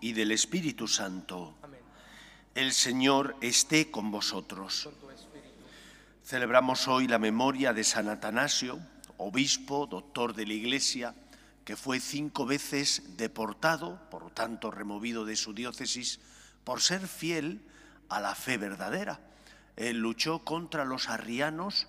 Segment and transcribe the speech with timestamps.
[0.00, 1.56] y del Espíritu Santo.
[1.62, 1.80] Amén.
[2.54, 4.88] El Señor esté con vosotros.
[5.00, 5.08] Con.
[6.24, 8.78] Celebramos hoy la memoria de San Atanasio,
[9.16, 11.14] obispo, doctor de la Iglesia,
[11.64, 16.20] que fue cinco veces deportado, por lo tanto removido de su diócesis,
[16.64, 17.62] por ser fiel
[18.10, 19.20] a la fe verdadera.
[19.76, 21.86] Él luchó contra los arrianos,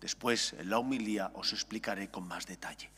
[0.00, 2.90] después en la humilía os explicaré con más detalle.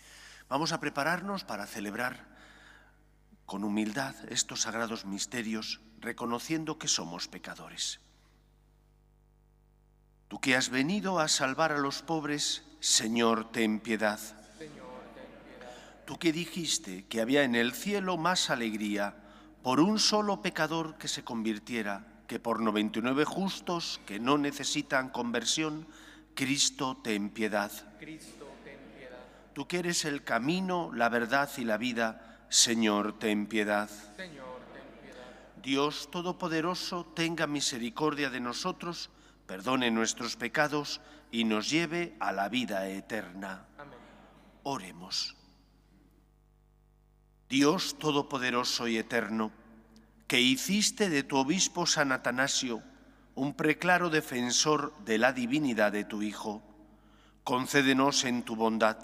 [0.48, 2.33] Vamos a prepararnos para celebrar
[3.46, 8.00] con humildad estos sagrados misterios, reconociendo que somos pecadores.
[10.28, 14.20] Tú que has venido a salvar a los pobres, Señor, ten piedad.
[16.06, 19.16] Tú que dijiste que había en el cielo más alegría
[19.62, 25.86] por un solo pecador que se convirtiera que por 99 justos que no necesitan conversión,
[26.34, 27.70] Cristo, ten piedad.
[27.98, 29.24] Cristo, ten piedad.
[29.52, 33.90] Tú que eres el camino, la verdad y la vida, Señor, ten piedad.
[34.16, 35.26] Señor, ten piedad.
[35.60, 39.10] Dios Todopoderoso, tenga misericordia de nosotros,
[39.44, 41.00] perdone nuestros pecados
[41.32, 43.66] y nos lleve a la vida eterna.
[43.76, 43.98] Amén.
[44.62, 45.36] Oremos.
[47.48, 49.50] Dios Todopoderoso y Eterno,
[50.28, 52.84] que hiciste de tu obispo San Atanasio
[53.34, 56.62] un preclaro defensor de la divinidad de tu Hijo,
[57.42, 58.98] concédenos en tu bondad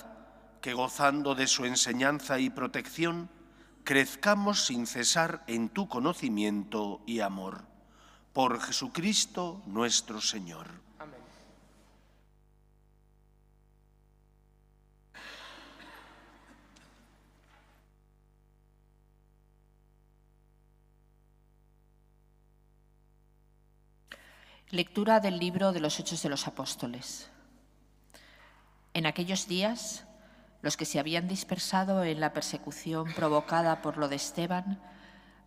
[0.61, 3.29] que gozando de su enseñanza y protección,
[3.91, 7.65] crezcamos sin cesar en tu conocimiento y amor.
[8.33, 10.69] Por Jesucristo nuestro Señor.
[11.01, 11.19] Amén.
[24.71, 27.29] Lectura del libro de los Hechos de los Apóstoles.
[28.95, 30.05] En aquellos días,
[30.63, 34.81] los que se habían dispersado en la persecución provocada por lo de Esteban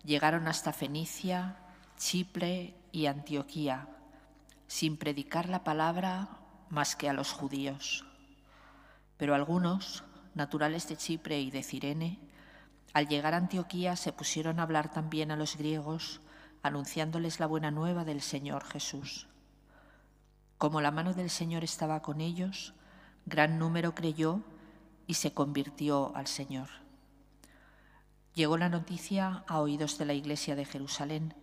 [0.04, 1.56] llegaron hasta Fenicia,
[1.96, 3.88] Chipre y Antioquía,
[4.66, 6.28] sin predicar la palabra
[6.68, 8.04] más que a los judíos.
[9.16, 10.04] Pero algunos,
[10.34, 12.18] naturales de Chipre y de Cirene,
[12.92, 16.20] al llegar a Antioquía se pusieron a hablar también a los griegos,
[16.62, 19.28] anunciándoles la buena nueva del Señor Jesús.
[20.58, 22.74] Como la mano del Señor estaba con ellos,
[23.26, 24.42] gran número creyó
[25.06, 26.68] y se convirtió al Señor.
[28.34, 31.34] Llegó la noticia a oídos de la iglesia de Jerusalén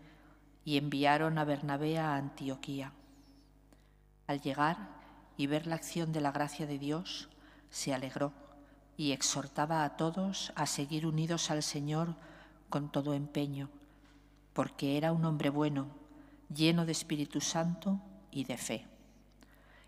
[0.66, 2.92] y enviaron a Bernabé a Antioquía.
[4.28, 4.78] Al llegar
[5.38, 7.30] y ver la acción de la gracia de Dios,
[7.70, 8.34] se alegró
[8.98, 12.16] y exhortaba a todos a seguir unidos al Señor
[12.70, 13.70] con todo empeño,
[14.54, 15.88] porque era un hombre bueno,
[16.54, 18.00] lleno de Espíritu Santo
[18.32, 18.86] y de fe.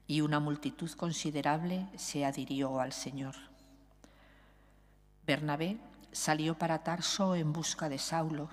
[0.07, 3.35] Y una multitud considerable se adhirió al Señor.
[5.25, 5.77] Bernabé
[6.11, 8.49] salió para Tarso en busca de Saulo.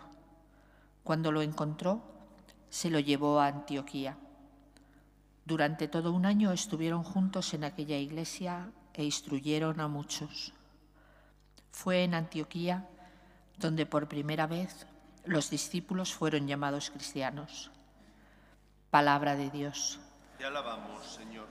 [1.02, 2.00] Cuando lo encontró,
[2.68, 4.16] se lo llevó a Antioquía.
[5.44, 10.52] Durante todo un año estuvieron juntos en aquella iglesia e instruyeron a muchos.
[11.72, 12.88] Fue en Antioquía
[13.58, 14.86] donde por primera vez
[15.24, 17.70] los discípulos fueron llamados cristianos.
[18.90, 20.00] Palabra de Dios.
[20.38, 21.46] Te alabamos, Señor.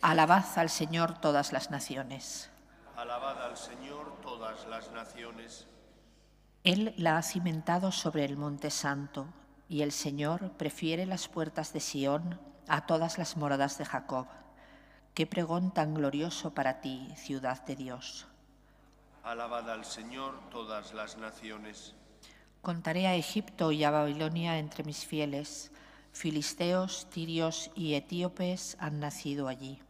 [0.00, 2.50] Alabad al Señor todas las naciones.
[2.98, 5.68] Alabad al Señor todas las naciones.
[6.64, 9.28] Él la ha cimentado sobre el monte santo,
[9.68, 14.26] y el Señor prefiere las puertas de Sión a todas las moradas de Jacob.
[15.14, 18.26] Qué pregón tan glorioso para ti, ciudad de Dios.
[19.22, 21.94] Alabad al Señor todas las naciones.
[22.62, 25.70] Contaré a Egipto y a Babilonia entre mis fieles.
[26.10, 29.80] Filisteos, tirios y etíopes han nacido allí.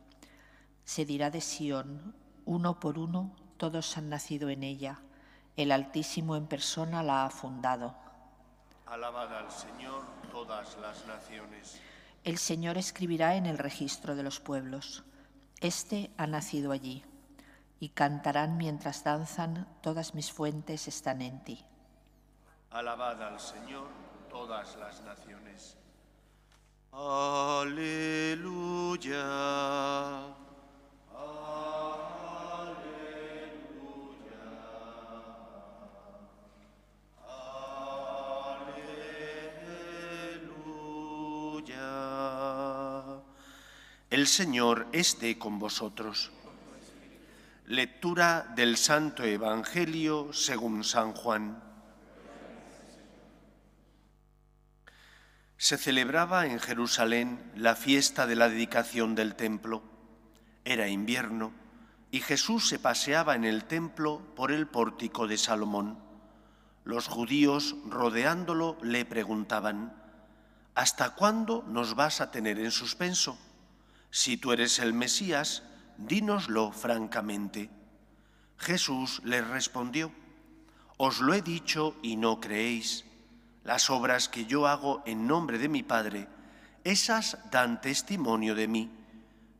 [0.84, 2.14] Se dirá de Sión,
[2.48, 5.00] uno por uno, todos han nacido en ella.
[5.55, 7.94] El Altísimo en persona la ha fundado.
[8.87, 11.78] Alabad al Señor todas las naciones.
[12.25, 15.05] El Señor escribirá en el registro de los pueblos.
[15.61, 17.05] Este ha nacido allí.
[17.81, 21.62] Y cantarán mientras danzan, todas mis fuentes están en ti.
[22.70, 23.88] Alabad al Señor
[24.31, 25.76] todas las naciones.
[26.93, 28.38] Aleluya.
[29.19, 30.47] Aleluya.
[44.19, 46.32] El Señor esté con vosotros.
[47.67, 51.62] Lectura del Santo Evangelio según San Juan.
[55.56, 59.85] Se celebraba en Jerusalén la fiesta de la dedicación del templo.
[60.65, 61.53] Era invierno
[62.11, 65.97] y Jesús se paseaba en el templo por el pórtico de Salomón.
[66.82, 69.94] Los judíos, rodeándolo, le preguntaban,
[70.75, 73.38] ¿Hasta cuándo nos vas a tener en suspenso?
[74.10, 75.62] Si tú eres el Mesías,
[75.99, 77.70] dínoslo francamente.
[78.56, 80.12] Jesús les respondió,
[80.96, 83.05] Os lo he dicho y no creéis.
[83.64, 86.26] Las obras que yo hago en nombre de mi Padre,
[86.84, 88.90] esas dan testimonio de mí,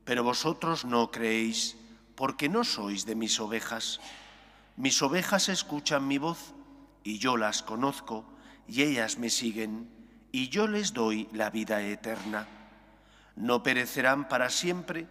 [0.05, 1.77] pero vosotros no creéis
[2.15, 4.01] porque no sois de mis ovejas.
[4.77, 6.55] Mis ovejas escuchan mi voz
[7.05, 8.25] y yo las conozco
[8.67, 9.91] y ellas me siguen
[10.33, 12.58] y yo les doy la vida eterna.
[13.39, 15.07] No perecerán para siempre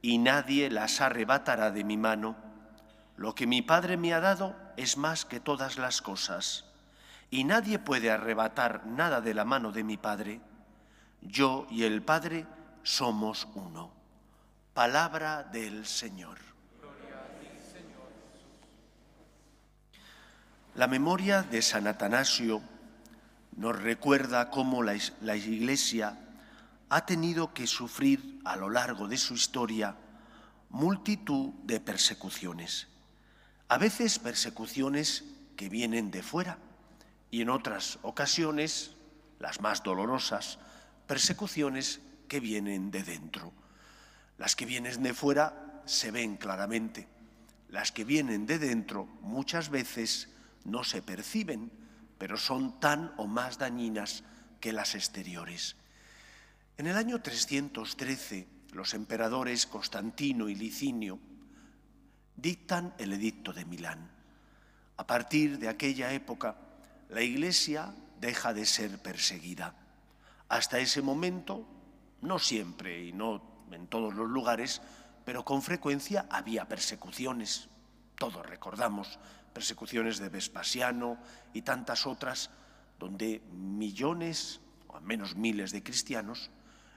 [0.00, 2.34] y nadie las arrebatará de mi mano.
[3.16, 6.64] Lo que mi Padre me ha dado es más que todas las cosas
[7.30, 10.40] y nadie puede arrebatar nada de la mano de mi Padre.
[11.20, 12.46] Yo y el Padre
[12.82, 13.92] somos uno.
[14.72, 16.38] Palabra del Señor.
[20.76, 22.62] La memoria de San Atanasio
[23.56, 24.94] nos recuerda cómo la,
[25.36, 26.18] Iglesia
[26.88, 29.96] ha tenido que sufrir a lo largo de su historia
[30.70, 32.88] multitud de persecuciones.
[33.68, 35.24] A veces persecuciones
[35.56, 36.58] que vienen de fuera
[37.30, 38.92] y en otras ocasiones,
[39.40, 40.58] las más dolorosas,
[41.06, 43.52] persecuciones que vienen de dentro.
[44.38, 47.08] Las que vienen de fuera se ven claramente.
[47.68, 50.28] Las que vienen de dentro muchas veces
[50.64, 51.72] no se perciben,
[52.18, 54.22] pero son tan o más dañinas
[54.60, 55.76] que las exteriores.
[56.78, 61.18] En el año 313, los emperadores Constantino y Licinio
[62.36, 64.10] dictan el edicto de Milán.
[64.98, 66.56] A partir de aquella época,
[67.08, 69.74] la Iglesia deja de ser perseguida.
[70.50, 71.66] Hasta ese momento,
[72.20, 74.82] no siempre y no en todos los lugares,
[75.24, 77.70] pero con frecuencia había persecuciones.
[78.16, 79.18] Todos recordamos
[79.54, 81.16] persecuciones de Vespasiano
[81.54, 82.50] y tantas otras,
[82.98, 86.50] donde millones, o al menos miles de cristianos,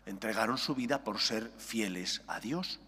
[0.10, 2.80] entregaron su vida por ser fieles a Dios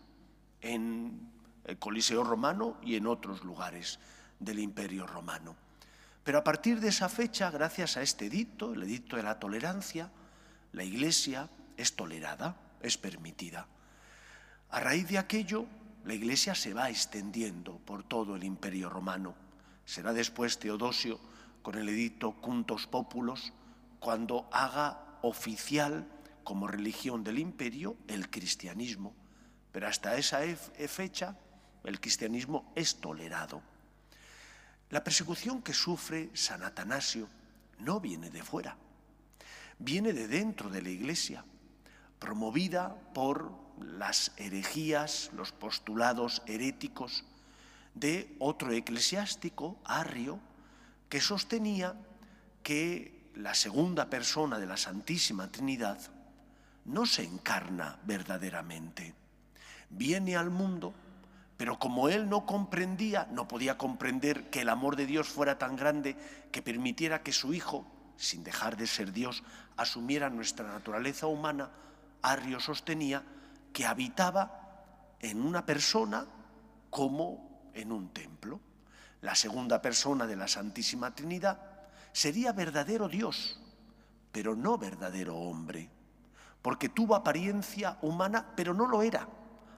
[0.61, 1.29] en
[1.65, 3.99] el Coliseo romano y en otros lugares
[4.39, 5.55] del Imperio romano.
[6.23, 10.09] Pero a partir de esa fecha, gracias a este edicto, el edicto de la tolerancia,
[10.71, 13.67] la Iglesia es tolerada, es permitida.
[14.71, 15.67] A raíz de aquello,
[16.05, 19.35] la Iglesia se va extendiendo por todo el Imperio romano.
[19.85, 21.19] Será después Teodosio
[21.61, 23.53] con el edicto Cuntos Populos
[23.99, 26.07] cuando haga oficial
[26.43, 29.15] como religión del imperio el cristianismo.
[29.71, 30.39] Pero hasta esa
[30.87, 31.37] fecha
[31.83, 33.61] el cristianismo es tolerado.
[34.89, 37.29] La persecución que sufre San Atanasio
[37.79, 38.75] no viene de fuera,
[39.79, 41.45] viene de dentro de la iglesia,
[42.19, 47.23] promovida por las herejías, los postulados heréticos
[47.95, 50.39] de otro eclesiástico, Arrio,
[51.09, 51.95] que sostenía
[52.63, 55.99] que la segunda persona de la Santísima Trinidad
[56.91, 59.15] no se encarna verdaderamente.
[59.89, 60.93] Viene al mundo,
[61.55, 65.77] pero como él no comprendía, no podía comprender que el amor de Dios fuera tan
[65.77, 66.17] grande
[66.51, 69.41] que permitiera que su Hijo, sin dejar de ser Dios,
[69.77, 71.69] asumiera nuestra naturaleza humana,
[72.21, 73.23] Arrio sostenía
[73.71, 76.25] que habitaba en una persona
[76.89, 78.59] como en un templo.
[79.21, 81.57] La segunda persona de la Santísima Trinidad
[82.11, 83.59] sería verdadero Dios,
[84.33, 85.89] pero no verdadero hombre,
[86.61, 89.27] porque tuvo apariencia humana, pero no lo era.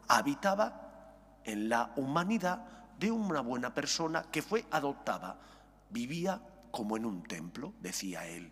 [0.07, 1.13] Habitaba
[1.43, 2.65] en la humanidad
[2.99, 5.39] de una buena persona que fue adoptada,
[5.89, 8.51] vivía como en un templo, decía él.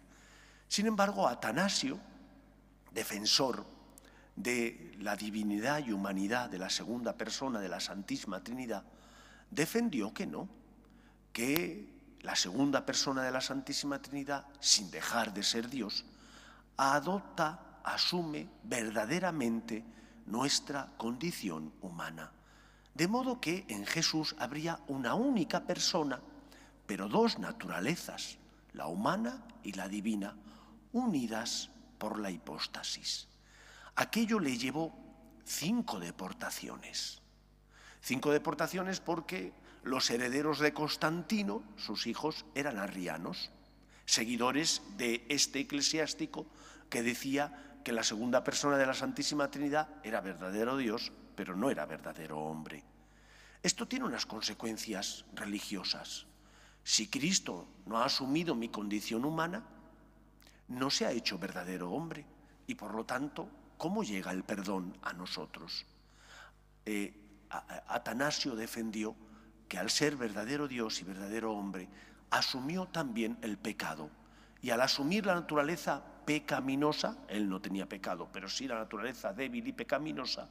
[0.68, 2.00] Sin embargo, Atanasio,
[2.92, 3.66] defensor
[4.36, 8.84] de la divinidad y humanidad de la segunda persona de la Santísima Trinidad,
[9.50, 10.48] defendió que no,
[11.34, 16.06] que la segunda persona de la Santísima Trinidad, sin dejar de ser Dios,
[16.78, 19.84] adopta, asume verdaderamente
[20.26, 22.32] nuestra condición humana.
[22.94, 26.20] De modo que en Jesús habría una única persona,
[26.86, 28.38] pero dos naturalezas,
[28.74, 30.36] la humana y la divina,
[30.92, 33.28] unidas por la hipóstasis.
[33.96, 34.94] Aquello le llevó
[35.46, 37.22] cinco deportaciones.
[38.02, 43.52] Cinco deportaciones porque los herederos de Constantino, sus hijos, eran arrianos,
[44.06, 46.46] seguidores de este eclesiástico
[46.90, 51.70] que decía que la segunda persona de la Santísima Trinidad era verdadero Dios, pero no
[51.70, 52.84] era verdadero hombre.
[53.64, 56.26] Esto tiene unas consecuencias religiosas.
[56.84, 59.64] Si Cristo no ha asumido mi condición humana,
[60.68, 62.26] no se ha hecho verdadero hombre
[62.68, 65.86] y por lo tanto, ¿cómo llega el perdón a nosotros?
[66.86, 67.14] Eh,
[67.88, 69.16] Atanasio defendió
[69.68, 71.88] que al ser verdadero Dios y verdadero hombre,
[72.30, 74.10] asumió también el pecado.
[74.62, 79.68] Y al asumir la naturaleza pecaminosa, él no tenía pecado, pero sí la naturaleza débil
[79.68, 80.50] y pecaminosa,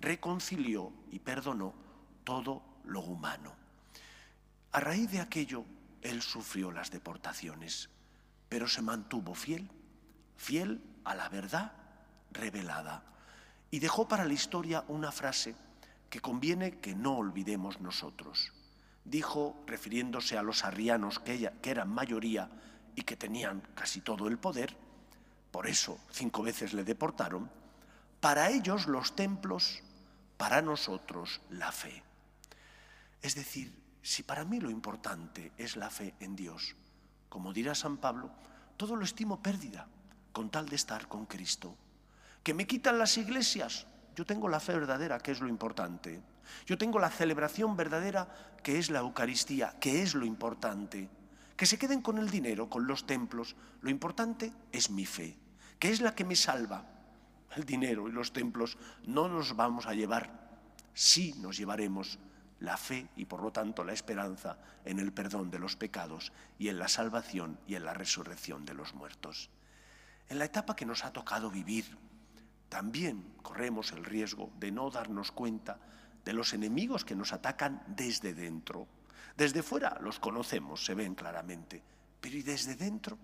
[0.00, 1.74] reconcilió y perdonó
[2.24, 3.52] todo lo humano.
[4.72, 5.64] A raíz de aquello,
[6.02, 7.88] él sufrió las deportaciones,
[8.48, 9.68] pero se mantuvo fiel,
[10.36, 11.72] fiel a la verdad
[12.30, 13.02] revelada.
[13.70, 15.54] Y dejó para la historia una frase
[16.10, 18.52] que conviene que no olvidemos nosotros.
[19.04, 22.48] Dijo, refiriéndose a los arrianos que, ella- que eran mayoría
[22.94, 24.76] y que tenían casi todo el poder,
[25.58, 27.50] por eso cinco veces le deportaron,
[28.20, 29.82] para ellos los templos,
[30.36, 32.04] para nosotros la fe.
[33.22, 36.76] Es decir, si para mí lo importante es la fe en Dios,
[37.28, 38.30] como dirá San Pablo,
[38.76, 39.88] todo lo estimo pérdida
[40.30, 41.74] con tal de estar con Cristo.
[42.44, 46.22] Que me quitan las iglesias, yo tengo la fe verdadera, que es lo importante.
[46.66, 48.28] Yo tengo la celebración verdadera,
[48.62, 51.08] que es la Eucaristía, que es lo importante.
[51.56, 55.36] Que se queden con el dinero, con los templos, lo importante es mi fe,
[55.78, 56.84] que es la que me salva.
[57.56, 60.30] El dinero y los templos no nos vamos a llevar,
[60.92, 62.18] sí nos llevaremos
[62.60, 66.68] la fe y por lo tanto la esperanza en el perdón de los pecados y
[66.68, 69.50] en la salvación y en la resurrección de los muertos.
[70.28, 71.96] En la etapa que nos ha tocado vivir,
[72.68, 75.78] también corremos el riesgo de no darnos cuenta
[76.24, 78.86] de los enemigos que nos atacan desde dentro.
[79.36, 81.82] Desde fuera los conocemos, se ven claramente,
[82.20, 83.16] pero ¿y desde dentro?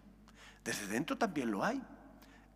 [0.64, 1.82] Desde dentro también lo hay.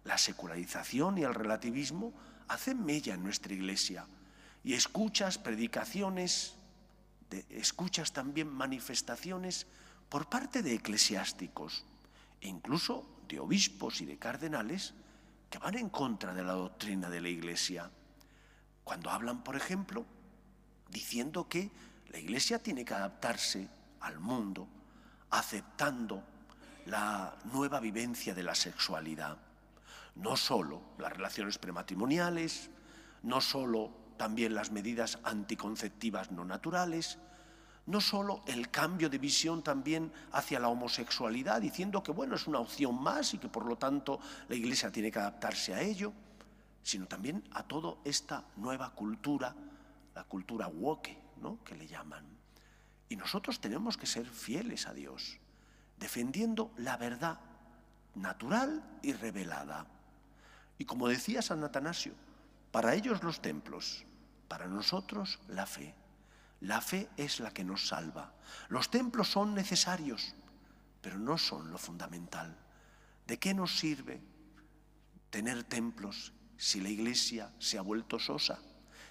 [0.08, 2.14] La secularización y el relativismo
[2.48, 4.06] hacen mella en nuestra iglesia
[4.64, 6.54] y escuchas predicaciones,
[7.50, 9.66] escuchas también manifestaciones
[10.08, 11.84] por parte de eclesiásticos
[12.40, 14.94] e incluso de obispos y de cardenales
[15.50, 17.90] que van en contra de la doctrina de la iglesia.
[18.84, 20.06] Cuando hablan, por ejemplo,
[20.88, 21.70] diciendo que
[22.08, 23.68] la iglesia tiene que adaptarse
[24.00, 24.66] al mundo,
[25.28, 26.24] aceptando
[26.86, 29.47] la nueva vivencia de la sexualidad.
[30.18, 32.70] No solo las relaciones prematrimoniales,
[33.22, 37.18] no solo también las medidas anticonceptivas no naturales,
[37.86, 42.58] no solo el cambio de visión también hacia la homosexualidad, diciendo que bueno, es una
[42.58, 46.12] opción más y que por lo tanto la Iglesia tiene que adaptarse a ello,
[46.82, 49.54] sino también a toda esta nueva cultura,
[50.14, 51.62] la cultura woke, ¿no?
[51.64, 52.26] que le llaman.
[53.08, 55.38] Y nosotros tenemos que ser fieles a Dios,
[55.98, 57.40] defendiendo la verdad
[58.14, 59.86] natural y revelada.
[60.78, 62.14] Y como decía San Atanasio,
[62.70, 64.04] para ellos los templos,
[64.46, 65.94] para nosotros la fe.
[66.60, 68.32] La fe es la que nos salva.
[68.68, 70.34] Los templos son necesarios,
[71.00, 72.56] pero no son lo fundamental.
[73.26, 74.22] ¿De qué nos sirve
[75.30, 78.58] tener templos si la iglesia se ha vuelto sosa?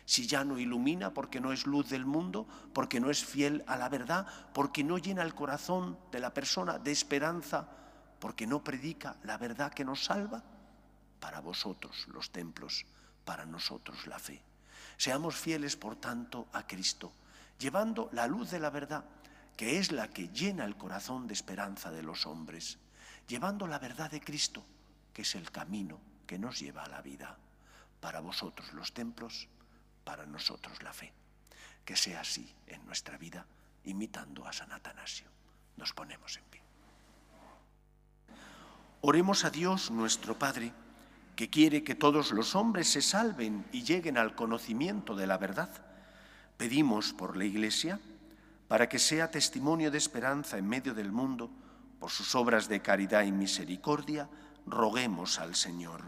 [0.05, 3.75] Si ya no ilumina porque no es luz del mundo, porque no es fiel a
[3.77, 7.69] la verdad, porque no llena el corazón de la persona de esperanza,
[8.19, 10.43] porque no predica la verdad que nos salva?
[11.19, 12.85] Para vosotros los templos,
[13.25, 14.41] para nosotros la fe.
[14.97, 17.11] Seamos fieles, por tanto, a Cristo,
[17.59, 19.05] llevando la luz de la verdad,
[19.55, 22.77] que es la que llena el corazón de esperanza de los hombres,
[23.27, 24.63] llevando la verdad de Cristo,
[25.13, 27.37] que es el camino que nos lleva a la vida.
[27.99, 29.47] Para vosotros los templos,
[30.03, 31.11] para nosotros la fe.
[31.83, 33.45] Que sea así en nuestra vida,
[33.85, 35.27] imitando a San Atanasio.
[35.77, 36.61] Nos ponemos en pie.
[39.01, 40.73] Oremos a Dios nuestro Padre,
[41.37, 45.69] que quiere que todos los hombres se salven y lleguen al conocimiento de la verdad.
[46.57, 47.99] Pedimos por la Iglesia,
[48.67, 51.51] para que sea testimonio de esperanza en medio del mundo,
[51.99, 54.27] por sus obras de caridad y misericordia,
[54.65, 56.01] roguemos al Señor.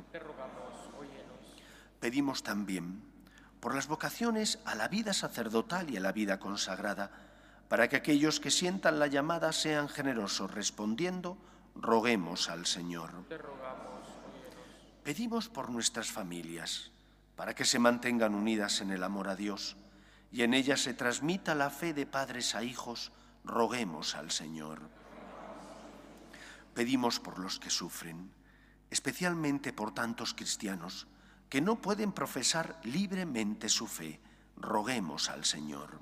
[2.00, 3.00] Pedimos también
[3.60, 7.12] por las vocaciones a la vida sacerdotal y a la vida consagrada,
[7.68, 11.38] para que aquellos que sientan la llamada sean generosos respondiendo,
[11.76, 13.12] roguemos al Señor.
[13.30, 13.89] Te rogamos, óyenos.
[15.04, 16.92] Pedimos por nuestras familias,
[17.36, 19.78] para que se mantengan unidas en el amor a Dios
[20.32, 23.12] y en ellas se transmita la fe de padres a hijos,
[23.44, 24.82] roguemos al Señor.
[26.74, 28.32] Pedimos por los que sufren,
[28.92, 31.08] especialmente por tantos cristianos
[31.50, 34.20] que no pueden profesar libremente su fe,
[34.56, 36.00] roguemos al Señor.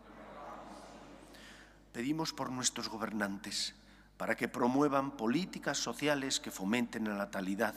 [1.94, 3.76] Pedimos por nuestros gobernantes,
[4.18, 7.76] para que promuevan políticas sociales que fomenten la natalidad,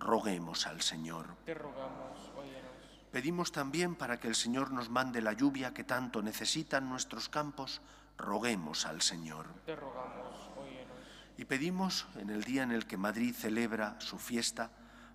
[0.00, 1.36] roguemos al Señor.
[1.44, 2.70] Te rogamos, óyenos.
[3.12, 7.82] Pedimos también para que el Señor nos mande la lluvia que tanto necesitan nuestros campos,
[8.16, 9.46] roguemos al Señor.
[9.66, 10.96] Te rogamos, óyenos.
[11.36, 14.70] Y pedimos en el día en el que Madrid celebra su fiesta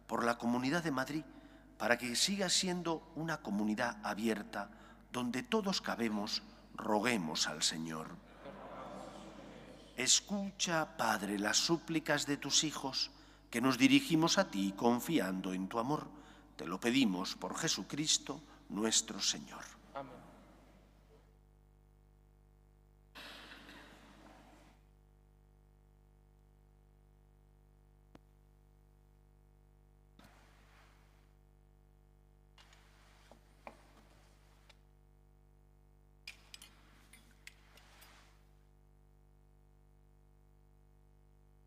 [0.07, 1.23] por la Comunidad de Madrid,
[1.77, 4.69] para que siga siendo una comunidad abierta,
[5.11, 6.43] donde todos cabemos,
[6.75, 8.07] roguemos al Señor.
[9.97, 13.11] Escucha, Padre, las súplicas de tus hijos,
[13.55, 16.11] que nos dirigimos a ti confiando en tu amor.
[16.57, 19.74] Te lo pedimos por Jesucristo nuestro Señor.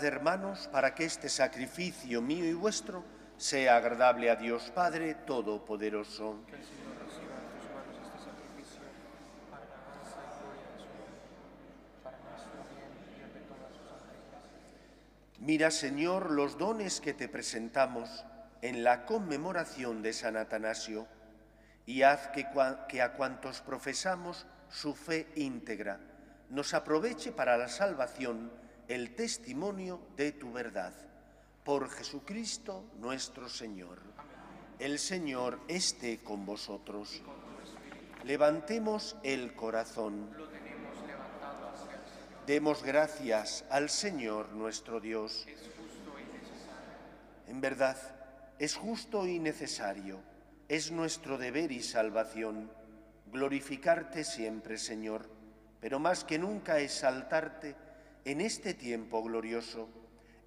[0.00, 3.04] Orad, hermanos, para que este sacrificio mío y vuestro
[3.36, 6.40] sea agradable a Dios Padre Todopoderoso.
[6.46, 6.58] Este.
[15.38, 18.24] Mira, Señor, los dones que te presentamos
[18.62, 21.06] en la conmemoración de San Atanasio
[21.84, 22.30] y haz
[22.88, 26.00] que a cuantos profesamos su fe íntegra
[26.48, 28.50] nos aproveche para la salvación
[28.90, 30.92] el testimonio de tu verdad.
[31.64, 34.00] Por Jesucristo nuestro Señor.
[34.80, 37.22] El Señor esté con vosotros.
[38.24, 40.28] Levantemos el corazón.
[42.48, 45.46] Demos gracias al Señor nuestro Dios.
[47.46, 47.96] En verdad,
[48.58, 50.18] es justo y necesario,
[50.68, 52.72] es nuestro deber y salvación
[53.30, 55.30] glorificarte siempre, Señor,
[55.80, 57.76] pero más que nunca exaltarte
[58.24, 59.88] en este tiempo glorioso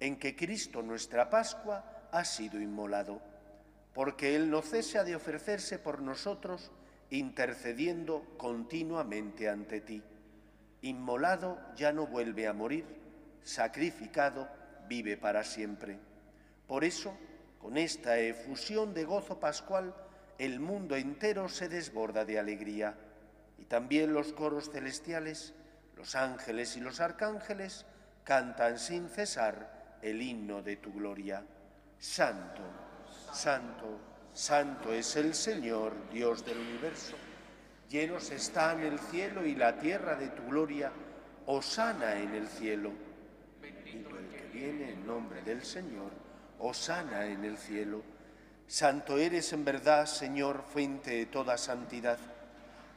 [0.00, 3.20] en que Cristo nuestra Pascua ha sido inmolado,
[3.92, 6.70] porque Él no cesa de ofrecerse por nosotros,
[7.10, 10.02] intercediendo continuamente ante ti.
[10.82, 12.84] Inmolado ya no vuelve a morir,
[13.42, 14.48] sacrificado
[14.88, 15.98] vive para siempre.
[16.66, 17.16] Por eso,
[17.60, 19.94] con esta efusión de gozo pascual,
[20.38, 22.96] el mundo entero se desborda de alegría,
[23.58, 25.54] y también los coros celestiales,
[25.96, 27.86] los ángeles y los arcángeles
[28.24, 31.42] cantan sin cesar el himno de tu gloria.
[31.98, 32.62] Santo,
[33.32, 33.98] santo,
[34.32, 37.16] santo es el Señor, Dios del universo.
[37.88, 40.90] Llenos están el cielo y la tierra de tu gloria.
[41.46, 42.90] Osana en el cielo.
[43.60, 46.10] Bendito el que viene en nombre del Señor.
[46.58, 48.02] Osana en el cielo.
[48.66, 52.18] Santo eres en verdad, Señor, fuente de toda santidad.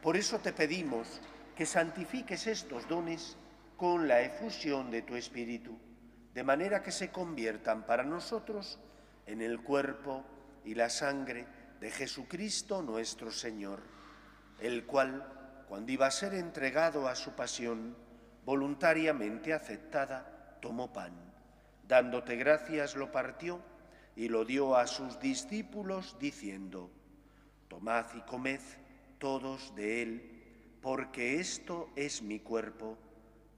[0.01, 1.19] Por eso te pedimos
[1.57, 3.35] que santifiques estos dones
[3.77, 5.75] con la efusión de tu Espíritu,
[6.35, 8.79] de manera que se conviertan para nosotros
[9.25, 10.23] en el cuerpo
[10.63, 11.47] y la sangre
[11.81, 13.81] de Jesucristo nuestro Señor,
[14.59, 17.97] el cual, cuando iba a ser entregado a su pasión,
[18.45, 21.13] voluntariamente aceptada, tomó pan.
[21.87, 23.61] Dándote gracias lo partió
[24.15, 26.91] y lo dio a sus discípulos diciendo,
[27.67, 28.61] Tomad y comed
[29.17, 30.36] todos de él,
[30.87, 32.97] porque esto es mi cuerpo,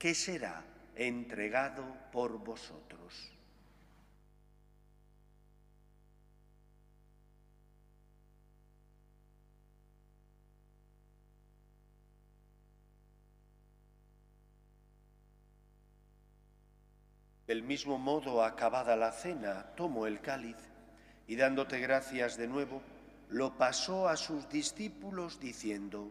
[0.00, 0.64] que será
[0.96, 3.30] entregado por vosotros.
[17.46, 20.56] Del mismo modo, acabada la cena, tomó el cáliz
[21.28, 22.82] y dándote gracias de nuevo,
[23.28, 26.10] lo pasó a sus discípulos diciendo,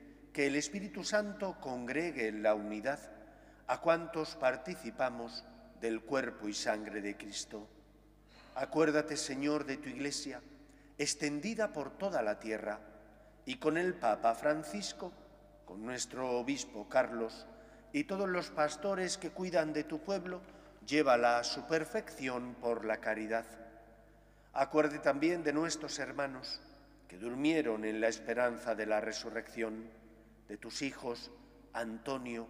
[0.33, 2.99] que el Espíritu Santo congregue en la unidad
[3.67, 5.43] a cuantos participamos
[5.79, 7.67] del cuerpo y sangre de Cristo.
[8.55, 10.41] Acuérdate, Señor, de tu Iglesia,
[10.97, 12.79] extendida por toda la tierra,
[13.45, 15.11] y con el Papa Francisco,
[15.65, 17.47] con nuestro obispo Carlos
[17.93, 20.41] y todos los pastores que cuidan de tu pueblo,
[20.85, 23.45] llévala a su perfección por la caridad.
[24.53, 26.61] Acuerde también de nuestros hermanos
[27.07, 29.89] que durmieron en la esperanza de la resurrección,
[30.51, 31.31] de tus hijos
[31.71, 32.45] Antonio,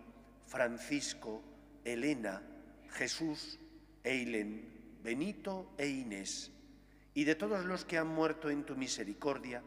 [0.47, 1.43] Francisco,
[1.85, 2.41] Elena,
[2.89, 3.59] Jesús,
[4.03, 6.51] Eilen, Benito e Inés,
[7.13, 9.61] y de todos los que han muerto en tu misericordia,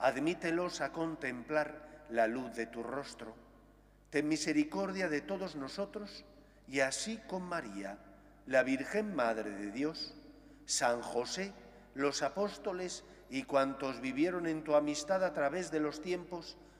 [0.00, 3.34] admítelos a contemplar la luz de tu rostro.
[4.10, 6.26] Ten misericordia de todos nosotros,
[6.66, 7.96] y así con María,
[8.44, 10.14] la Virgen Madre de Dios,
[10.66, 11.54] San José,
[11.94, 16.58] los apóstoles y cuantos vivieron en tu amistad a través de los tiempos,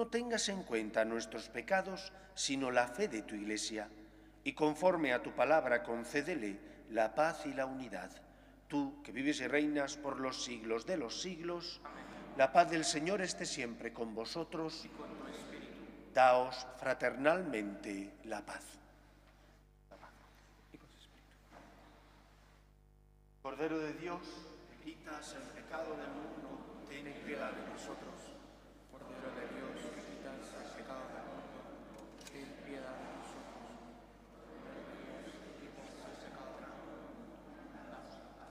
[0.00, 3.90] no tengas en cuenta nuestros pecados, sino la fe de tu Iglesia,
[4.42, 6.58] y conforme a tu palabra concédele
[6.88, 8.10] la paz y la unidad.
[8.66, 11.82] Tú, que vives y reinas por los siglos de los siglos,
[12.38, 14.88] la paz del Señor esté siempre con vosotros.
[16.14, 18.64] Daos fraternalmente la paz.
[20.72, 21.28] Y con su espíritu.
[23.42, 24.22] Cordero de Dios,
[24.70, 28.14] que quitas el pecado del mundo, ten piedad de nosotros.
[28.90, 31.60] Cordero de Dios, que quitas el pecado del mundo,
[32.32, 33.60] ten piedad de nosotros.
[34.34, 37.38] Cordero de Dios, que quitas el pecado del mundo,
[37.86, 38.50] danos la paz.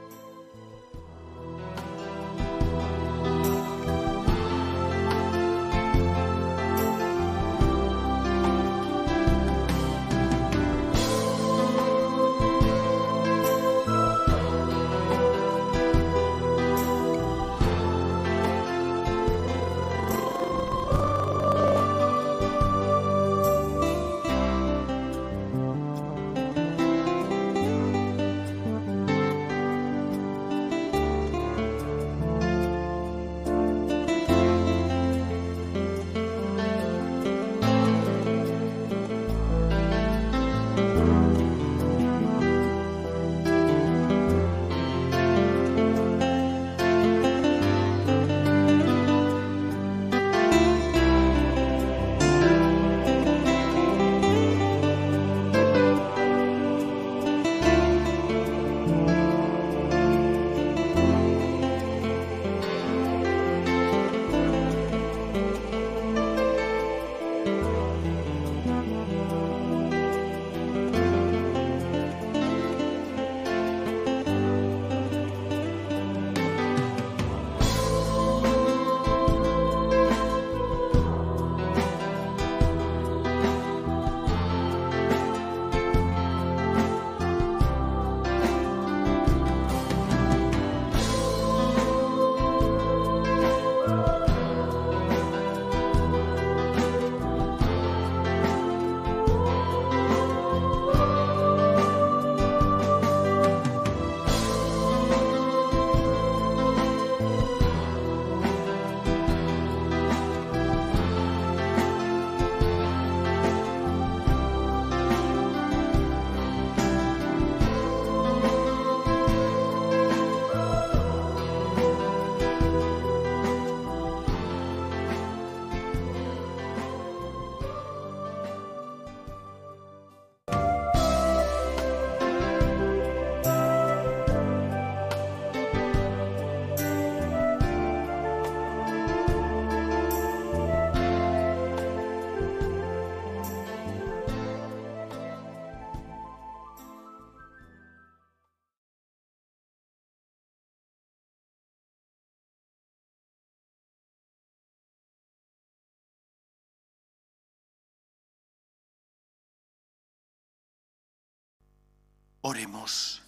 [162.41, 163.21] Oremos.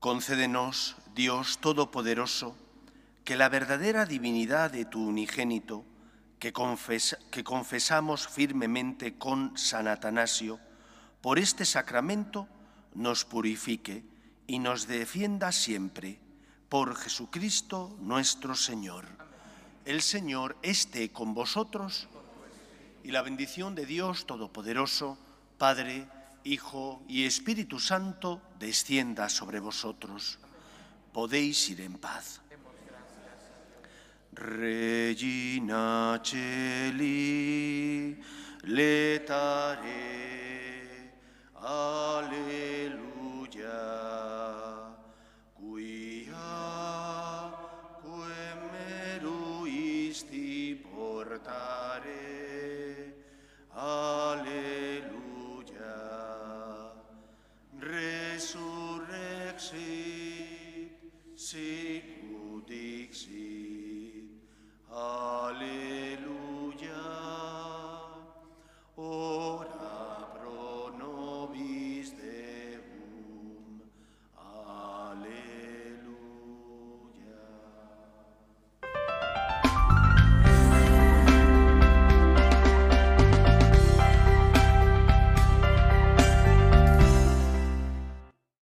[0.00, 2.56] Concédenos, Dios Todopoderoso,
[3.24, 5.84] que la verdadera divinidad de tu unigénito,
[6.38, 10.60] que, confesamos firmemente con San Atanasio,
[11.20, 12.48] por este sacramento
[12.94, 14.04] nos purifique
[14.46, 16.20] y nos defienda siempre,
[16.68, 19.06] por Jesucristo nuestro Señor.
[19.84, 22.08] El Señor esté con vosotros
[23.02, 25.18] y la bendición de Dios Todopoderoso,
[25.58, 26.06] Padre,
[26.44, 30.38] Hijo y Espíritu Santo, descienda sobre vosotros.
[31.12, 32.40] Podéis ir en paz.
[34.32, 37.00] Regina Celi,
[38.64, 40.05] letare